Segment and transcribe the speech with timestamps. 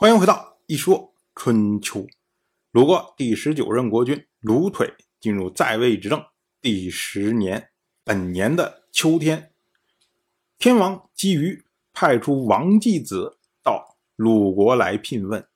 [0.00, 2.06] 欢迎回到一说春秋。
[2.70, 6.24] 鲁国第十九任国君鲁腿进入在位执政
[6.62, 7.68] 第十年，
[8.02, 9.52] 本年的秋天，
[10.58, 15.46] 天王姬于派出王季子到鲁国来聘问。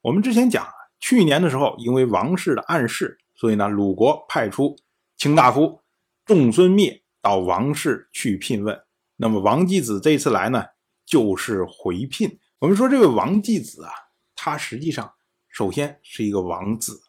[0.00, 0.66] 我们之前讲，
[0.98, 4.74] 去年的时候，因为王室的暗示，所以呢，鲁国派出
[5.18, 5.82] 卿大夫
[6.24, 8.82] 仲孙灭到王室去聘问。
[9.16, 10.64] 那么王季子这次来呢，
[11.04, 12.38] 就是回聘。
[12.62, 13.90] 我们说这位王季子啊，
[14.36, 15.14] 他实际上
[15.48, 17.02] 首先是一个王子，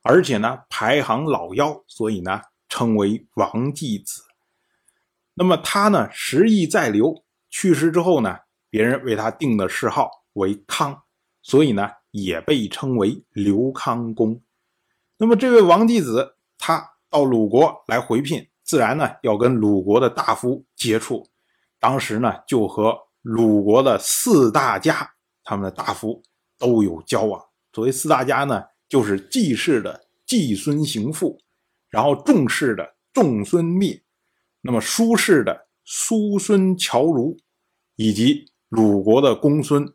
[0.00, 4.22] 而且呢排行老幺，所以呢称为王季子。
[5.34, 8.38] 那么他呢时义在留，去世之后呢，
[8.70, 11.02] 别人为他定的谥号为康，
[11.42, 14.40] 所以呢也被称为刘康公。
[15.18, 21.28] 那么这位王季子，他到鲁国来回聘，自然呢要跟鲁国的大夫接触，
[21.78, 23.05] 当时呢就和。
[23.28, 26.22] 鲁国的四大家，他们的大夫
[26.56, 27.44] 都有交往。
[27.72, 31.36] 所谓四大家呢，就是季氏的季孙行父，
[31.90, 34.00] 然后仲氏的仲孙灭，
[34.60, 37.36] 那么叔氏的叔孙侨如，
[37.96, 39.92] 以及鲁国的公孙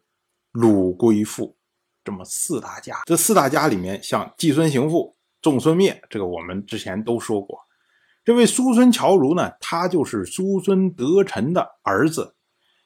[0.52, 1.56] 鲁归父，
[2.04, 3.00] 这么四大家。
[3.06, 7.58] 这四大家里面，像季孙行父、仲孙灭，这个我们之前都说过。
[8.26, 12.36] 这位叔孙侨如呢，他就是叔孙得臣的儿子。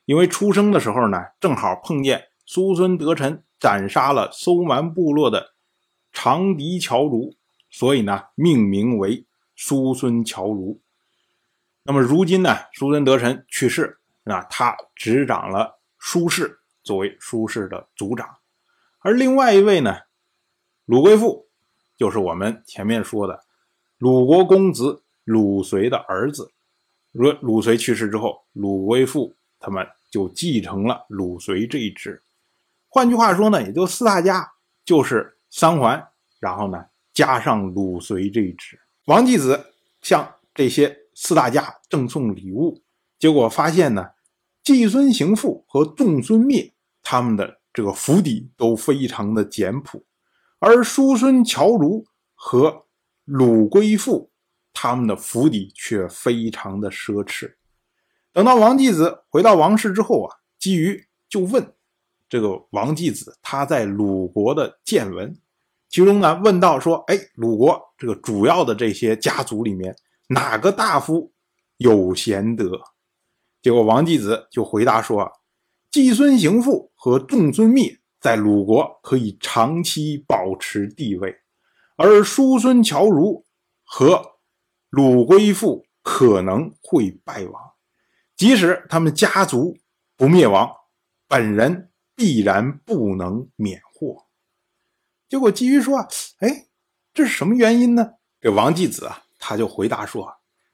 [0.05, 5.53] 因为出生的时候呢，正好碰见苏孙德臣斩杀了搜蛮部落的
[6.11, 7.35] 长笛乔如，
[7.69, 10.79] 所以呢，命名为苏孙乔如。
[11.83, 18.37] 那么如今呢，苏孙德臣去世，那他执掌了苏氏，作为苏氏的族长。
[18.99, 19.97] 而另外一位呢，
[20.85, 21.47] 鲁归父，
[21.97, 23.43] 就是我们前面说的
[23.97, 26.51] 鲁国公子鲁随的儿子。
[27.11, 29.35] 鲁鲁随去世之后，鲁归父。
[29.66, 32.21] 他们就继承了鲁随这一支，
[32.88, 34.47] 换句话说呢，也就四大家
[34.85, 36.07] 就是三桓，
[36.39, 36.85] 然后呢
[37.16, 38.80] 加上鲁随这一支。
[39.05, 42.84] 王继子向这些四大家赠送礼物，
[43.17, 44.09] 结果发现呢，
[44.63, 50.06] 季孙行父和仲孙灭他们的这个府邸都非常的简朴，
[50.59, 52.85] 而叔孙侨如和
[53.23, 54.29] 鲁归父
[54.72, 57.56] 他们的府邸却非常的奢侈。
[58.35, 61.73] 等到王继子回到王室之后啊，姬于就问
[62.28, 65.40] 这个王继子他在鲁国的见闻，
[65.88, 69.95] 其中呢问到说：“哎，鲁国这个主要的这些家族里面，
[70.28, 71.31] 哪个大夫
[71.78, 72.78] 有贤德？”
[73.63, 75.31] 结果王继子就回答说
[75.90, 81.34] ：“季孙行父和仲孙密在鲁国可以长期保持地位，
[81.95, 83.45] 而叔孙侨如
[83.85, 84.22] 和
[84.90, 87.62] 鲁归父可能会败亡。”
[88.35, 89.78] 即使他们家族
[90.18, 90.69] 不灭亡，
[91.28, 94.25] 本人必然不能免祸。
[95.29, 96.06] 结果姬于说
[96.40, 96.68] ：“哎，
[97.13, 100.29] 这是什么原因呢？”这王继子啊，他就回答说：“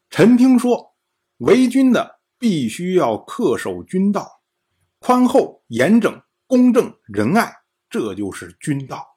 [0.09, 0.95] 臣听说，
[1.37, 4.41] 为君的必须要恪守君道，
[4.99, 7.53] 宽厚、严整、公正、仁爱，
[7.89, 9.07] 这就是君道。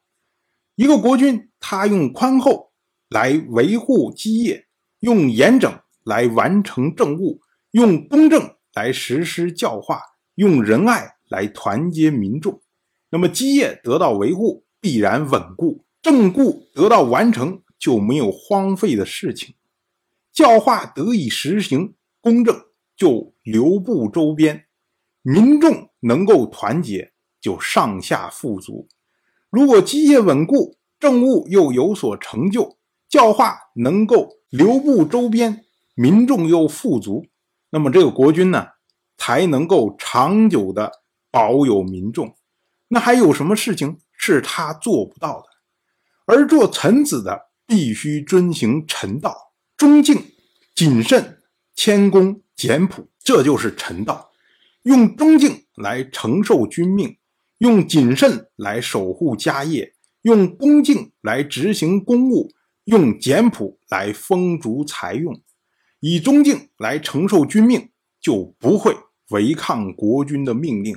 [0.75, 2.73] 一个国君，他用宽厚
[3.09, 4.67] 来维护基业，
[5.01, 7.41] 用严整来完成政务。”
[7.75, 10.01] 用公正来实施教化，
[10.37, 12.63] 用仁爱来团结民众，
[13.11, 19.57] 那么基业得到维护，必然稳固；政固得到完成，就没有荒废的事情；
[20.33, 22.57] 教化得以实行，公正
[22.97, 24.67] 就流布周边，
[25.23, 28.87] 民众能够团结，就上下富足。
[29.51, 35.65] 如果基业稳固，政务又有所成就，教化能够流布周边，
[35.97, 37.27] 民众又富足。
[37.75, 38.69] 那么这个国君呢，
[39.17, 40.93] 才能够长久的
[41.33, 42.37] 保有民众。
[42.87, 45.47] 那还有什么事情是他做不到的？
[46.25, 49.37] 而做臣子的必须遵行臣道，
[49.77, 50.25] 忠敬、
[50.73, 51.43] 谨慎、
[51.75, 54.31] 谦恭、简朴，这就是臣道。
[54.83, 57.19] 用忠敬来承受君命，
[57.59, 59.93] 用谨慎来守护家业，
[60.23, 62.53] 用恭敬来执行公务，
[62.85, 65.35] 用简朴来丰足财用。
[66.07, 67.89] 以忠敬来承受君命，
[68.21, 68.95] 就不会
[69.31, 70.97] 违抗国君的命令；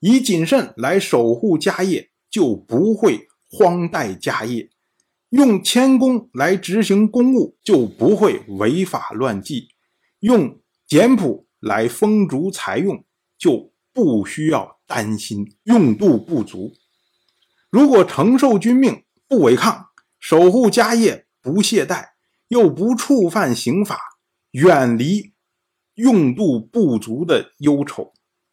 [0.00, 4.70] 以谨慎来守护家业，就不会荒怠家业；
[5.28, 9.68] 用谦恭来执行公务，就不会违法乱纪；
[10.18, 13.04] 用简朴来丰足财用，
[13.38, 16.72] 就不需要担心用度不足。
[17.70, 19.86] 如果承受君命不违抗，
[20.18, 22.06] 守护家业不懈怠，
[22.48, 24.08] 又不触犯刑法。
[24.52, 25.32] 远离
[25.94, 28.12] 用度不足的忧愁，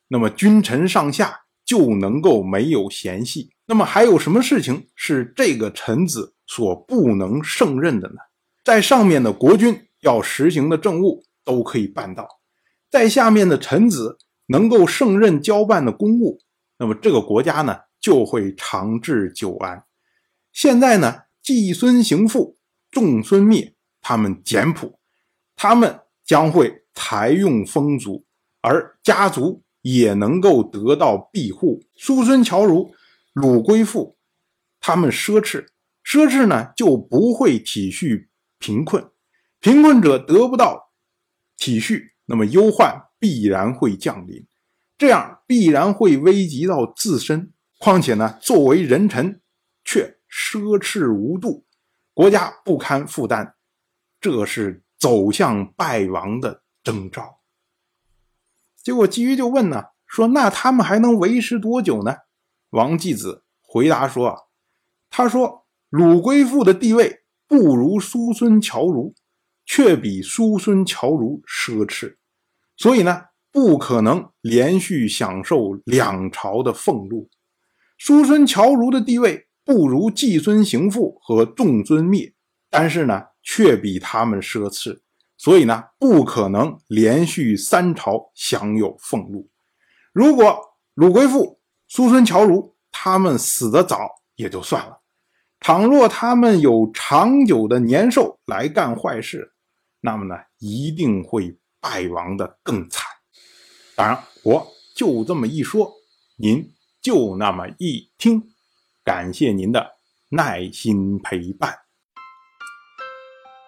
[0.10, 3.51] 那么君臣上下就能够没有嫌隙。
[3.66, 8.16] 那么还有什么事情是这个臣子所不能胜任的呢？
[8.63, 12.28] 在上面的国君要实行的政务都可以办到，
[12.90, 14.18] 在下面的臣子
[14.48, 16.40] 能够胜任交办的公务，
[16.78, 19.84] 那么这个国家呢就会长治久安。
[20.51, 22.57] 现在呢，季孙行父、
[22.90, 24.99] 仲孙灭他们简朴，
[25.61, 28.25] 他们将会财用丰足，
[28.61, 31.83] 而家族也能够得到庇护。
[31.97, 32.95] 叔孙侨如。
[33.33, 34.17] 鲁归父，
[34.79, 35.67] 他们奢侈，
[36.03, 38.27] 奢侈呢就不会体恤
[38.57, 39.11] 贫困，
[39.59, 40.91] 贫困者得不到
[41.57, 44.47] 体恤，那么忧患必然会降临，
[44.97, 47.51] 这样必然会危及到自身。
[47.77, 49.41] 况且呢，作为人臣
[49.83, 51.65] 却奢侈无度，
[52.13, 53.55] 国家不堪负担，
[54.19, 57.40] 这是走向败亡的征兆。
[58.84, 62.16] 结果姬于就问呢，说那他们还能维持多久呢？
[62.72, 64.38] 王继子回答说：“啊
[65.10, 69.16] 他说鲁归父的地位不如叔孙侨如，
[69.66, 72.18] 却比叔孙侨如奢侈，
[72.78, 77.30] 所以呢，不可能连续享受两朝的俸禄。
[77.98, 82.34] 叔孙侨如的地位不如季孙行父和仲孙灭，
[82.69, 85.00] 但是呢，却比他们奢侈，
[85.36, 89.50] 所以呢，不可能连续三朝享有俸禄。
[90.13, 91.57] 如果鲁归父。”
[91.90, 93.98] 叔孙侨如他们死得早
[94.36, 95.01] 也就算了，
[95.60, 99.51] 倘若他们有长久的年寿来干坏事，
[100.00, 103.04] 那么呢，一定会败亡的更惨。
[103.96, 105.92] 当然，我就这么一说，
[106.38, 108.51] 您就那么一听，
[109.04, 109.98] 感谢您的
[110.30, 111.88] 耐心陪伴。